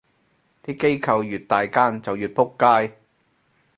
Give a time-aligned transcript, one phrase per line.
[0.63, 2.97] 啲機構越大間就越仆街